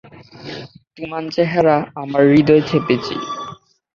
[0.97, 3.15] তোমান চেহারা আমার হৃদয়ে ছেপেছি।